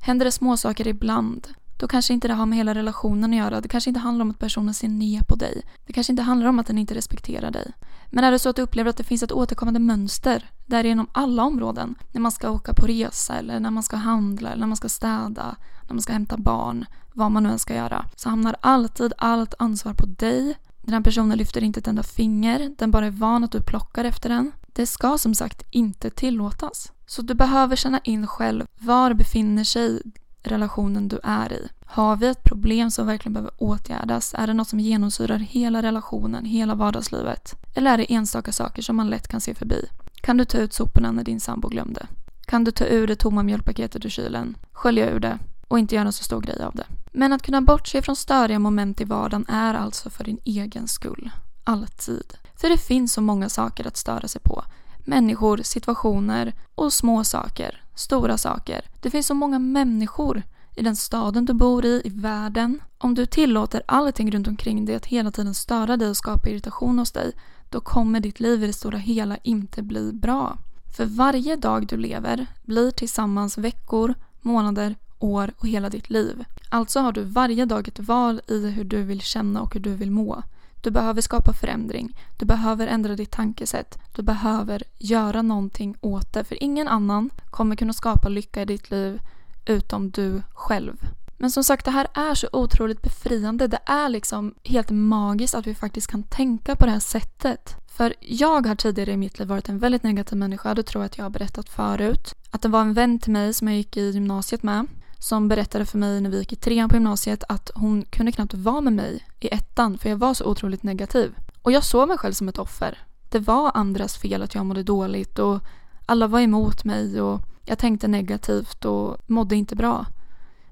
Händer 0.00 0.24
det 0.24 0.32
småsaker 0.32 0.88
ibland, 0.88 1.48
då 1.78 1.88
kanske 1.88 2.12
inte 2.12 2.28
det 2.28 2.34
har 2.34 2.46
med 2.46 2.58
hela 2.58 2.74
relationen 2.74 3.30
att 3.30 3.36
göra. 3.36 3.60
Det 3.60 3.68
kanske 3.68 3.90
inte 3.90 4.00
handlar 4.00 4.22
om 4.22 4.30
att 4.30 4.38
personen 4.38 4.74
ser 4.74 4.88
ner 4.88 5.22
på 5.22 5.34
dig. 5.34 5.62
Det 5.86 5.92
kanske 5.92 6.12
inte 6.12 6.22
handlar 6.22 6.46
om 6.46 6.58
att 6.58 6.66
den 6.66 6.78
inte 6.78 6.94
respekterar 6.94 7.50
dig. 7.50 7.72
Men 8.10 8.24
är 8.24 8.30
det 8.30 8.38
så 8.38 8.48
att 8.48 8.56
du 8.56 8.62
upplever 8.62 8.90
att 8.90 8.96
det 8.96 9.04
finns 9.04 9.22
ett 9.22 9.32
återkommande 9.32 9.80
mönster, 9.80 10.50
där 10.66 10.84
inom 10.84 11.08
alla 11.12 11.44
områden, 11.44 11.94
när 12.12 12.20
man 12.20 12.32
ska 12.32 12.50
åka 12.50 12.74
på 12.74 12.86
resa 12.86 13.34
eller 13.34 13.60
när 13.60 13.70
man 13.70 13.82
ska 13.82 13.96
handla 13.96 14.48
eller 14.48 14.60
när 14.60 14.66
man 14.66 14.76
ska 14.76 14.88
städa, 14.88 15.56
när 15.86 15.94
man 15.94 16.02
ska 16.02 16.12
hämta 16.12 16.36
barn, 16.36 16.84
vad 17.12 17.30
man 17.30 17.42
nu 17.42 17.50
än 17.50 17.58
ska 17.58 17.74
göra, 17.74 18.06
så 18.16 18.28
hamnar 18.28 18.56
alltid 18.60 19.12
allt 19.18 19.54
ansvar 19.58 19.94
på 19.94 20.06
dig. 20.06 20.58
Den 20.82 20.94
här 20.94 21.00
personen 21.00 21.38
lyfter 21.38 21.64
inte 21.64 21.80
ett 21.80 21.88
enda 21.88 22.02
finger, 22.02 22.74
den 22.78 22.90
bara 22.90 23.06
är 23.06 23.10
van 23.10 23.44
att 23.44 23.52
du 23.52 23.60
plockar 23.60 24.04
efter 24.04 24.28
den. 24.28 24.52
Det 24.66 24.86
ska 24.86 25.18
som 25.18 25.34
sagt 25.34 25.62
inte 25.70 26.10
tillåtas. 26.10 26.92
Så 27.06 27.22
du 27.22 27.34
behöver 27.34 27.76
känna 27.76 27.98
in 27.98 28.26
själv, 28.26 28.66
var 28.78 29.14
befinner 29.14 29.64
sig 29.64 30.02
relationen 30.46 31.08
du 31.08 31.20
är 31.22 31.52
i? 31.52 31.68
Har 31.84 32.16
vi 32.16 32.26
ett 32.26 32.42
problem 32.42 32.90
som 32.90 33.06
verkligen 33.06 33.32
behöver 33.32 33.52
åtgärdas? 33.58 34.34
Är 34.38 34.46
det 34.46 34.54
något 34.54 34.68
som 34.68 34.80
genomsyrar 34.80 35.38
hela 35.38 35.82
relationen, 35.82 36.44
hela 36.44 36.74
vardagslivet? 36.74 37.54
Eller 37.74 37.92
är 37.92 37.98
det 37.98 38.12
enstaka 38.12 38.52
saker 38.52 38.82
som 38.82 38.96
man 38.96 39.10
lätt 39.10 39.28
kan 39.28 39.40
se 39.40 39.54
förbi? 39.54 39.88
Kan 40.14 40.36
du 40.36 40.44
ta 40.44 40.58
ut 40.58 40.72
soporna 40.72 41.12
när 41.12 41.24
din 41.24 41.40
sambo 41.40 41.68
glömde? 41.68 42.06
Kan 42.46 42.64
du 42.64 42.70
ta 42.70 42.84
ur 42.84 43.06
det 43.06 43.16
tomma 43.16 43.42
mjölkpaketet 43.42 44.04
ur 44.04 44.10
kylen, 44.10 44.56
skölja 44.72 45.10
ur 45.10 45.20
det 45.20 45.38
och 45.68 45.78
inte 45.78 45.94
göra 45.94 46.12
så 46.12 46.24
stor 46.24 46.40
grej 46.40 46.62
av 46.62 46.74
det? 46.74 46.86
Men 47.12 47.32
att 47.32 47.42
kunna 47.42 47.60
bortse 47.60 48.02
från 48.02 48.16
störiga 48.16 48.58
moment 48.58 49.00
i 49.00 49.04
vardagen 49.04 49.46
är 49.48 49.74
alltså 49.74 50.10
för 50.10 50.24
din 50.24 50.38
egen 50.44 50.88
skull. 50.88 51.30
Alltid. 51.64 52.34
För 52.54 52.68
det 52.68 52.78
finns 52.78 53.12
så 53.12 53.20
många 53.20 53.48
saker 53.48 53.86
att 53.86 53.96
störa 53.96 54.28
sig 54.28 54.40
på. 54.40 54.64
Människor, 54.98 55.60
situationer 55.62 56.54
och 56.74 56.92
små 56.92 57.24
saker, 57.24 57.82
stora 57.96 58.38
saker. 58.38 58.84
Det 59.00 59.10
finns 59.10 59.26
så 59.26 59.34
många 59.34 59.58
människor 59.58 60.42
i 60.76 60.82
den 60.82 60.96
staden 60.96 61.44
du 61.44 61.52
bor 61.52 61.84
i, 61.84 62.02
i 62.04 62.08
världen. 62.08 62.80
Om 62.98 63.14
du 63.14 63.26
tillåter 63.26 63.82
allting 63.86 64.30
runt 64.30 64.48
omkring 64.48 64.84
dig 64.84 64.94
att 64.94 65.06
hela 65.06 65.30
tiden 65.30 65.54
störa 65.54 65.96
dig 65.96 66.08
och 66.08 66.16
skapa 66.16 66.48
irritation 66.48 66.98
hos 66.98 67.12
dig, 67.12 67.32
då 67.70 67.80
kommer 67.80 68.20
ditt 68.20 68.40
liv 68.40 68.64
i 68.64 68.66
det 68.66 68.72
stora 68.72 68.98
hela 68.98 69.36
inte 69.36 69.82
bli 69.82 70.12
bra. 70.12 70.58
För 70.96 71.06
varje 71.06 71.56
dag 71.56 71.86
du 71.86 71.96
lever 71.96 72.46
blir 72.62 72.90
tillsammans 72.90 73.58
veckor, 73.58 74.14
månader, 74.40 74.96
år 75.18 75.52
och 75.58 75.68
hela 75.68 75.90
ditt 75.90 76.10
liv. 76.10 76.44
Alltså 76.68 77.00
har 77.00 77.12
du 77.12 77.22
varje 77.22 77.64
dag 77.64 77.88
ett 77.88 77.98
val 77.98 78.40
i 78.46 78.66
hur 78.66 78.84
du 78.84 79.02
vill 79.02 79.20
känna 79.20 79.62
och 79.62 79.74
hur 79.74 79.80
du 79.80 79.94
vill 79.94 80.10
må. 80.10 80.42
Du 80.80 80.90
behöver 80.90 81.20
skapa 81.20 81.52
förändring. 81.52 82.18
Du 82.36 82.46
behöver 82.46 82.86
ändra 82.86 83.16
ditt 83.16 83.30
tankesätt. 83.30 83.98
Du 84.16 84.22
behöver 84.22 84.82
göra 84.98 85.42
någonting 85.42 85.96
åt 86.00 86.32
det. 86.32 86.44
För 86.44 86.62
ingen 86.62 86.88
annan 86.88 87.30
kommer 87.50 87.76
kunna 87.76 87.92
skapa 87.92 88.28
lycka 88.28 88.62
i 88.62 88.64
ditt 88.64 88.90
liv 88.90 89.20
utom 89.66 90.10
du 90.10 90.42
själv. 90.54 90.96
Men 91.38 91.50
som 91.50 91.64
sagt, 91.64 91.84
det 91.84 91.90
här 91.90 92.06
är 92.14 92.34
så 92.34 92.48
otroligt 92.52 93.02
befriande. 93.02 93.66
Det 93.66 93.80
är 93.86 94.08
liksom 94.08 94.54
helt 94.64 94.90
magiskt 94.90 95.54
att 95.54 95.66
vi 95.66 95.74
faktiskt 95.74 96.06
kan 96.06 96.22
tänka 96.22 96.76
på 96.76 96.86
det 96.86 96.92
här 96.92 97.00
sättet. 97.00 97.76
För 97.86 98.14
jag 98.20 98.66
har 98.66 98.74
tidigare 98.74 99.12
i 99.12 99.16
mitt 99.16 99.38
liv 99.38 99.48
varit 99.48 99.68
en 99.68 99.78
väldigt 99.78 100.02
negativ 100.02 100.38
människa. 100.38 100.74
Det 100.74 100.82
tror 100.82 101.02
jag 101.02 101.06
att 101.06 101.18
jag 101.18 101.24
har 101.24 101.30
berättat 101.30 101.68
förut. 101.68 102.34
Att 102.50 102.62
det 102.62 102.68
var 102.68 102.80
en 102.80 102.94
vän 102.94 103.18
till 103.18 103.32
mig 103.32 103.54
som 103.54 103.68
jag 103.68 103.76
gick 103.76 103.96
i 103.96 104.10
gymnasiet 104.10 104.62
med 104.62 104.86
som 105.18 105.48
berättade 105.48 105.86
för 105.86 105.98
mig 105.98 106.20
när 106.20 106.30
vi 106.30 106.38
gick 106.38 106.52
i 106.52 106.56
trean 106.56 106.88
på 106.88 106.96
gymnasiet 106.96 107.44
att 107.48 107.70
hon 107.74 108.04
kunde 108.10 108.32
knappt 108.32 108.54
vara 108.54 108.80
med 108.80 108.92
mig 108.92 109.24
i 109.40 109.54
ettan 109.54 109.98
för 109.98 110.08
jag 110.08 110.16
var 110.16 110.34
så 110.34 110.44
otroligt 110.44 110.82
negativ. 110.82 111.34
Och 111.62 111.72
jag 111.72 111.84
såg 111.84 112.08
mig 112.08 112.18
själv 112.18 112.32
som 112.32 112.48
ett 112.48 112.58
offer. 112.58 112.98
Det 113.30 113.38
var 113.38 113.70
andras 113.74 114.16
fel 114.16 114.42
att 114.42 114.54
jag 114.54 114.66
mådde 114.66 114.82
dåligt 114.82 115.38
och 115.38 115.60
alla 116.06 116.26
var 116.26 116.40
emot 116.40 116.84
mig 116.84 117.20
och 117.20 117.40
jag 117.64 117.78
tänkte 117.78 118.08
negativt 118.08 118.84
och 118.84 119.16
mådde 119.26 119.56
inte 119.56 119.76
bra. 119.76 120.06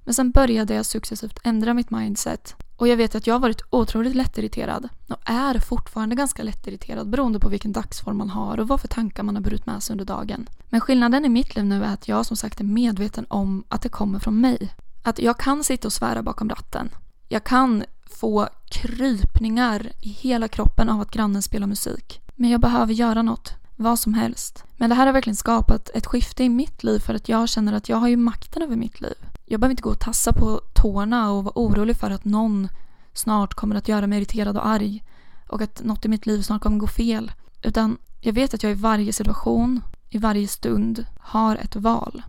Men 0.05 0.15
sen 0.15 0.31
började 0.31 0.75
jag 0.75 0.87
successivt 0.87 1.39
ändra 1.45 1.75
mitt 1.75 1.91
mindset 1.91 2.57
och 2.77 2.89
jag 2.89 2.97
vet 2.97 3.15
att 3.15 3.27
jag 3.27 3.35
har 3.35 3.41
varit 3.41 3.63
otroligt 3.71 4.15
lättirriterad 4.15 4.89
och 5.09 5.17
är 5.25 5.59
fortfarande 5.59 6.15
ganska 6.15 6.43
lättirriterad 6.43 7.09
beroende 7.09 7.39
på 7.41 7.49
vilken 7.49 7.73
dagsform 7.73 8.17
man 8.17 8.31
har 8.31 8.61
och 8.61 8.69
vad 8.69 8.81
för 8.81 8.89
tankar 8.89 9.23
man 9.23 9.35
har 9.35 9.43
burit 9.43 9.67
med 9.67 9.83
sig 9.83 9.95
under 9.95 10.05
dagen. 10.05 10.49
Men 10.69 10.81
skillnaden 10.81 11.25
i 11.25 11.29
mitt 11.29 11.57
liv 11.57 11.65
nu 11.65 11.85
är 11.85 11.93
att 11.93 12.09
jag 12.09 12.27
som 12.27 12.37
sagt 12.37 12.61
är 12.61 12.65
medveten 12.65 13.27
om 13.29 13.65
att 13.69 13.83
det 13.83 13.89
kommer 13.89 14.19
från 14.19 14.41
mig. 14.41 14.75
Att 15.03 15.19
jag 15.19 15.39
kan 15.39 15.65
sitta 15.65 15.89
och 15.89 15.93
svära 15.93 16.23
bakom 16.23 16.49
ratten. 16.49 16.89
Jag 17.29 17.45
kan 17.45 17.85
få 18.07 18.49
krypningar 18.71 19.93
i 20.01 20.09
hela 20.09 20.49
kroppen 20.49 20.89
av 20.89 21.01
att 21.01 21.11
grannen 21.11 21.43
spelar 21.43 21.67
musik. 21.67 22.21
Men 22.35 22.51
jag 22.51 22.61
behöver 22.61 22.93
göra 22.93 23.23
något. 23.23 23.55
Vad 23.77 23.99
som 23.99 24.15
helst. 24.15 24.65
Men 24.77 24.91
det 24.91 24.97
här 24.97 25.07
har 25.07 25.13
verkligen 25.13 25.37
skapat 25.37 25.91
ett 25.95 26.07
skifte 26.07 26.45
i 26.45 26.49
mitt 26.49 26.83
liv 26.83 26.99
för 26.99 27.15
att 27.15 27.29
jag 27.29 27.49
känner 27.49 27.73
att 27.73 27.89
jag 27.89 27.97
har 27.97 28.09
ju 28.09 28.17
makten 28.17 28.63
över 28.63 28.77
mitt 28.77 29.01
liv. 29.01 29.15
Jag 29.55 29.61
behöver 29.61 29.73
inte 29.73 29.83
gå 29.83 29.91
och 29.91 30.01
tassa 30.01 30.33
på 30.33 30.61
tårna 30.73 31.31
och 31.31 31.45
vara 31.45 31.53
orolig 31.57 31.97
för 31.97 32.11
att 32.11 32.25
någon 32.25 32.69
snart 33.13 33.55
kommer 33.55 33.77
att 33.77 33.89
göra 33.89 34.07
mig 34.07 34.19
irriterad 34.19 34.57
och 34.57 34.67
arg 34.67 35.05
och 35.49 35.63
att 35.63 35.85
något 35.85 36.05
i 36.05 36.09
mitt 36.09 36.27
liv 36.27 36.43
snart 36.43 36.63
kommer 36.63 36.79
gå 36.79 36.87
fel. 36.87 37.33
Utan 37.63 37.97
jag 38.21 38.33
vet 38.33 38.55
att 38.55 38.63
jag 38.63 38.73
i 38.73 38.75
varje 38.75 39.13
situation, 39.13 39.81
i 40.11 40.19
varje 40.19 40.49
stund 40.49 41.07
har 41.19 41.57
ett 41.57 41.77
val. 41.77 42.23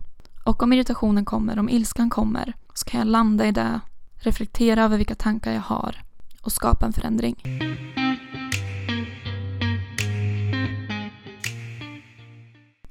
Och 0.44 0.62
om 0.62 0.72
irritationen 0.72 1.24
kommer, 1.24 1.58
om 1.58 1.68
ilskan 1.68 2.10
kommer, 2.10 2.52
så 2.74 2.84
kan 2.84 3.00
jag 3.00 3.08
landa 3.08 3.46
i 3.46 3.52
det, 3.52 3.80
reflektera 4.14 4.84
över 4.84 4.96
vilka 4.96 5.14
tankar 5.14 5.52
jag 5.52 5.60
har 5.60 6.02
och 6.42 6.52
skapa 6.52 6.86
en 6.86 6.92
förändring. 6.92 7.42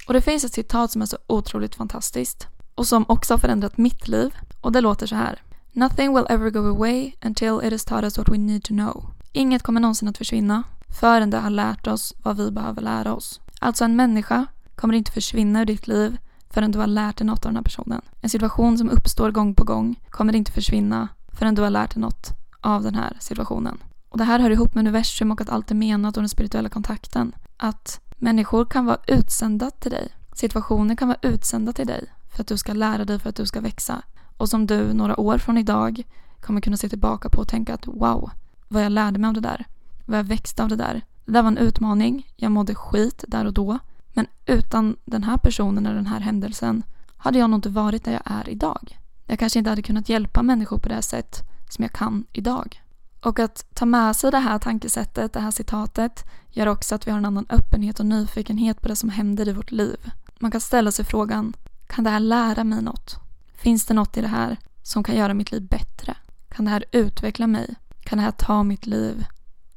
Och 0.08 0.14
det 0.14 0.22
finns 0.22 0.44
ett 0.44 0.54
citat 0.54 0.92
som 0.92 1.02
är 1.02 1.06
så 1.06 1.18
otroligt 1.28 1.76
fantastiskt 1.76 2.48
och 2.76 2.88
som 2.88 3.06
också 3.08 3.34
har 3.34 3.40
förändrat 3.40 3.78
mitt 3.78 4.08
liv 4.08 4.34
och 4.62 4.72
det 4.72 4.82
låter 4.82 5.08
så 5.08 5.16
här. 5.16 5.42
Nothing 5.72 6.16
will 6.16 6.26
ever 6.30 6.50
go 6.50 6.60
away 6.60 7.12
until 7.26 7.60
it 7.64 7.72
has 7.72 7.86
taught 7.86 8.04
us 8.04 8.18
what 8.18 8.30
we 8.30 8.38
need 8.38 8.64
to 8.64 8.74
know. 8.74 9.06
Inget 9.32 9.64
kommer 9.64 9.82
någonsin 9.82 10.08
att 10.08 10.18
försvinna 10.18 10.64
förrän 11.00 11.30
det 11.30 11.38
har 11.38 11.50
lärt 11.50 11.88
oss 11.88 12.14
vad 12.24 12.38
vi 12.38 12.52
behöver 12.52 12.82
lära 12.82 13.14
oss. 13.14 13.42
Alltså 13.60 13.86
en 13.86 13.96
människa 13.96 14.46
kommer 14.76 14.94
inte 14.94 15.12
försvinna 15.12 15.62
ur 15.62 15.66
ditt 15.66 15.88
liv 15.88 16.18
förrän 16.50 16.72
du 16.72 16.80
har 16.80 16.88
lärt 16.88 17.18
dig 17.18 17.28
något 17.28 17.46
av 17.46 17.50
den 17.52 17.56
här 17.56 17.64
personen. 17.64 18.02
En 18.22 18.30
situation 18.30 18.78
som 18.78 18.90
uppstår 18.90 19.32
gång 19.32 19.56
på 19.56 19.64
gång 19.64 20.00
kommer 20.10 20.36
inte 20.36 20.52
försvinna 20.52 21.08
förrän 21.28 21.56
du 21.56 21.62
har 21.62 21.70
lärt 21.70 21.94
dig 21.94 22.02
något 22.02 22.30
av 22.62 22.84
den 22.84 22.96
här 22.96 23.18
situationen. 23.20 23.78
Och 24.10 24.18
det 24.18 24.24
här 24.24 24.40
hör 24.40 24.50
ihop 24.50 24.76
med 24.76 24.82
universum 24.82 25.32
och 25.32 25.42
att 25.42 25.50
allt 25.50 25.72
är 25.72 25.76
menat 25.76 26.18
och 26.18 26.24
den 26.24 26.30
spirituella 26.30 26.70
kontakten. 26.70 27.36
Att 27.58 28.00
människor 28.18 28.66
kan 28.66 28.86
vara 28.86 28.98
utsända 29.08 29.72
till 29.72 29.92
dig. 29.92 30.10
Situationer 30.34 30.96
kan 30.96 31.08
vara 31.08 31.18
utsända 31.22 31.74
till 31.74 31.88
dig 31.88 32.12
för 32.36 32.42
att 32.42 32.48
du 32.48 32.58
ska 32.58 32.74
lära 32.74 33.06
dig, 33.06 33.20
för 33.20 33.30
att 33.30 33.36
du 33.36 33.46
ska 33.46 33.62
växa. 33.62 34.02
Och 34.38 34.50
som 34.50 34.68
du 34.68 34.94
några 34.94 35.20
år 35.20 35.38
från 35.38 35.58
idag 35.58 36.04
kommer 36.40 36.62
kunna 36.62 36.78
se 36.78 36.90
tillbaka 36.90 37.30
på 37.30 37.42
och 37.42 37.48
tänka 37.48 37.74
att 37.74 37.88
wow, 37.88 38.32
vad 38.68 38.84
jag 38.84 38.92
lärde 38.92 39.20
mig 39.20 39.28
av 39.28 39.34
det 39.34 39.40
där. 39.40 39.66
Vad 40.06 40.20
jag 40.20 40.24
växte 40.24 40.64
av 40.64 40.70
det 40.70 40.76
där. 40.76 41.02
Det 41.26 41.32
där 41.32 41.42
var 41.42 41.48
en 41.48 41.58
utmaning. 41.58 42.28
Jag 42.36 42.52
mådde 42.52 42.76
skit 42.76 43.24
där 43.28 43.46
och 43.46 43.54
då. 43.54 43.80
Men 44.14 44.28
utan 44.46 44.96
den 45.06 45.24
här 45.24 45.38
personen 45.38 45.86
eller 45.86 45.96
den 45.96 46.08
här 46.08 46.20
händelsen 46.20 46.84
hade 47.18 47.40
jag 47.40 47.50
nog 47.50 47.58
inte 47.58 47.70
varit 47.70 48.04
där 48.04 48.12
jag 48.12 48.22
är 48.26 48.50
idag. 48.50 49.00
Jag 49.26 49.40
kanske 49.40 49.60
inte 49.60 49.70
hade 49.70 49.82
kunnat 49.82 50.10
hjälpa 50.10 50.44
människor 50.44 50.78
på 50.78 50.90
det 50.90 51.02
sätt 51.02 51.42
som 51.70 51.84
jag 51.84 51.92
kan 51.94 52.26
idag. 52.34 52.82
Och 53.22 53.40
att 53.40 53.66
ta 53.74 53.86
med 53.86 54.16
sig 54.16 54.32
det 54.32 54.38
här 54.38 54.60
tankesättet, 54.60 55.34
det 55.34 55.40
här 55.40 55.52
citatet, 55.52 56.24
gör 56.50 56.68
också 56.68 56.96
att 56.96 57.08
vi 57.08 57.12
har 57.12 57.18
en 57.18 57.26
annan 57.26 57.46
öppenhet 57.50 58.00
och 58.00 58.06
nyfikenhet 58.06 58.82
på 58.82 58.88
det 58.88 58.96
som 58.96 59.10
händer 59.10 59.48
i 59.48 59.54
vårt 59.54 59.72
liv. 59.72 59.98
Man 60.40 60.52
kan 60.52 60.62
ställa 60.62 60.92
sig 60.92 61.06
frågan, 61.06 61.54
kan 61.88 62.04
det 62.04 62.10
här 62.10 62.20
lära 62.20 62.64
mig 62.64 62.82
något? 62.82 63.20
Finns 63.56 63.86
det 63.86 63.94
något 63.94 64.18
i 64.18 64.22
det 64.22 64.28
här 64.28 64.58
som 64.84 65.04
kan 65.04 65.16
göra 65.16 65.34
mitt 65.34 65.52
liv 65.52 65.68
bättre? 65.68 66.18
Kan 66.50 66.66
det 66.66 66.72
här 66.72 66.86
utveckla 66.92 67.48
mig? 67.48 67.76
Kan 68.04 68.18
det 68.18 68.24
här 68.24 68.32
ta 68.32 68.64
mitt 68.64 68.86
liv 68.86 69.26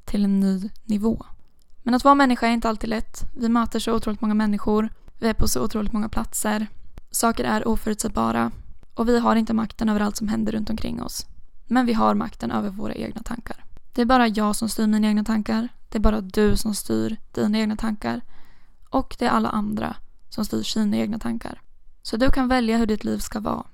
till 0.05 0.25
en 0.25 0.41
ny 0.41 0.71
nivå? 0.85 1.25
Men 1.83 1.95
att 1.95 2.05
vara 2.05 2.15
människa 2.15 2.47
är 2.47 2.53
inte 2.53 2.69
alltid 2.69 2.91
lätt. 2.91 3.25
Vi 3.37 3.49
möter 3.49 3.79
så 3.79 3.93
otroligt 3.95 4.21
många 4.21 4.35
människor. 4.35 4.89
Vi 5.19 5.29
är 5.29 5.35
på 5.35 5.49
så 5.49 5.65
otroligt 5.65 5.93
många 5.93 6.09
platser. 6.09 6.67
Saker 7.11 7.45
är 7.45 7.69
oförutsägbara. 7.69 8.51
Och 8.95 9.09
vi 9.09 9.19
har 9.19 9.37
inte 9.37 9.55
makten 9.55 9.89
över 9.89 10.01
allt 10.01 10.17
som 10.17 10.29
händer 10.29 10.53
runt 10.53 10.71
omkring 10.71 11.03
oss. 11.03 11.27
Men 11.67 11.87
vi 11.87 11.93
har 11.93 12.15
makten 12.15 12.51
över 12.51 12.71
våra 12.71 12.95
egna 12.95 13.23
tankar. 13.23 13.65
Det 13.93 14.03
är 14.03 14.07
bara 14.07 14.29
jag 14.29 14.57
som 14.57 14.69
styr 14.69 14.87
mina 14.87 15.09
egna 15.09 15.25
tankar. 15.25 15.69
Det 15.89 15.99
är 15.99 16.03
bara 16.03 16.21
du 16.21 16.57
som 16.57 16.75
styr 16.75 17.17
dina 17.33 17.59
egna 17.59 17.77
tankar. 17.77 18.21
Och 18.91 19.17
det 19.19 19.25
är 19.25 19.31
alla 19.31 19.49
andra 19.49 19.97
som 20.29 20.45
styr 20.45 20.63
sina 20.63 20.97
egna 20.97 21.19
tankar. 21.19 21.61
Så 22.09 22.17
du 22.17 22.31
kan 22.31 22.49
välja 22.49 22.79
hur 22.79 22.87
ditt 22.87 23.05
liv 23.05 23.19
ska 23.19 23.41
vara. 23.41 23.67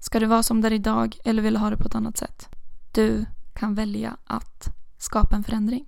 Ska 0.00 0.20
det 0.20 0.26
vara 0.26 0.42
som 0.42 0.60
det 0.60 0.68
är 0.68 0.72
idag 0.72 1.18
eller 1.24 1.42
vill 1.42 1.54
du 1.54 1.60
ha 1.60 1.70
det 1.70 1.76
på 1.76 1.86
ett 1.86 1.94
annat 1.94 2.16
sätt? 2.16 2.48
Du 2.92 3.24
kan 3.54 3.74
välja 3.74 4.16
att 4.24 4.68
skapa 4.98 5.36
en 5.36 5.44
förändring. 5.44 5.84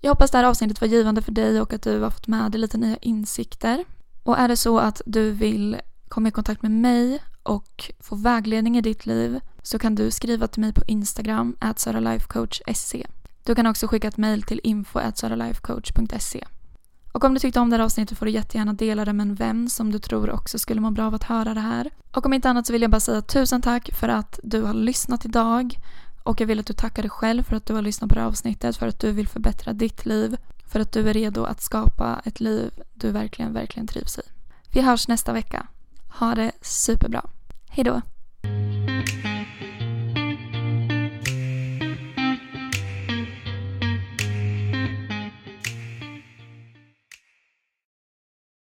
Jag 0.00 0.10
hoppas 0.10 0.30
det 0.30 0.38
här 0.38 0.44
avsnittet 0.44 0.80
var 0.80 0.88
givande 0.88 1.22
för 1.22 1.32
dig 1.32 1.60
och 1.60 1.72
att 1.72 1.82
du 1.82 2.00
har 2.00 2.10
fått 2.10 2.26
med 2.26 2.52
dig 2.52 2.60
lite 2.60 2.78
nya 2.78 2.96
insikter. 2.96 3.84
Och 4.22 4.38
är 4.38 4.48
det 4.48 4.56
så 4.56 4.78
att 4.78 5.02
du 5.06 5.30
vill 5.30 5.76
komma 6.08 6.28
i 6.28 6.32
kontakt 6.32 6.62
med 6.62 6.70
mig 6.70 7.22
och 7.42 7.92
få 8.00 8.16
vägledning 8.16 8.78
i 8.78 8.80
ditt 8.80 9.06
liv 9.06 9.40
så 9.62 9.78
kan 9.78 9.94
du 9.94 10.10
skriva 10.10 10.46
till 10.46 10.60
mig 10.60 10.72
på 10.72 10.82
Instagram, 10.86 11.56
atsaralifecoach.se. 11.58 13.06
Du 13.42 13.54
kan 13.54 13.66
också 13.66 13.86
skicka 13.86 14.08
ett 14.08 14.16
mejl 14.16 14.42
till 14.42 14.60
info.saralifecoach.se. 14.64 16.44
Och 17.14 17.24
om 17.24 17.34
du 17.34 17.40
tyckte 17.40 17.60
om 17.60 17.70
det 17.70 17.76
här 17.76 17.84
avsnittet 17.84 18.18
får 18.18 18.26
du 18.26 18.32
jättegärna 18.32 18.72
dela 18.72 19.04
det 19.04 19.12
med 19.12 19.26
en 19.26 19.34
vän 19.34 19.70
som 19.70 19.92
du 19.92 19.98
tror 19.98 20.30
också 20.30 20.58
skulle 20.58 20.80
må 20.80 20.90
bra 20.90 21.06
av 21.06 21.14
att 21.14 21.24
höra 21.24 21.54
det 21.54 21.60
här. 21.60 21.90
Och 22.12 22.26
om 22.26 22.32
inte 22.32 22.50
annat 22.50 22.66
så 22.66 22.72
vill 22.72 22.82
jag 22.82 22.90
bara 22.90 23.00
säga 23.00 23.22
tusen 23.22 23.62
tack 23.62 23.94
för 23.94 24.08
att 24.08 24.40
du 24.42 24.62
har 24.62 24.74
lyssnat 24.74 25.24
idag. 25.24 25.78
Och 26.22 26.40
jag 26.40 26.46
vill 26.46 26.60
att 26.60 26.66
du 26.66 26.72
tackar 26.72 27.02
dig 27.02 27.10
själv 27.10 27.42
för 27.42 27.56
att 27.56 27.66
du 27.66 27.74
har 27.74 27.82
lyssnat 27.82 28.08
på 28.08 28.14
det 28.14 28.20
här 28.20 28.28
avsnittet, 28.28 28.76
för 28.76 28.86
att 28.86 29.00
du 29.00 29.12
vill 29.12 29.28
förbättra 29.28 29.72
ditt 29.72 30.06
liv, 30.06 30.36
för 30.66 30.80
att 30.80 30.92
du 30.92 31.08
är 31.08 31.14
redo 31.14 31.44
att 31.44 31.62
skapa 31.62 32.20
ett 32.24 32.40
liv 32.40 32.70
du 32.94 33.10
verkligen, 33.10 33.52
verkligen 33.52 33.86
trivs 33.86 34.18
i. 34.18 34.22
Vi 34.72 34.80
hörs 34.80 35.08
nästa 35.08 35.32
vecka. 35.32 35.66
Ha 36.08 36.34
det 36.34 36.52
superbra. 36.62 37.26
Hejdå! 37.68 38.02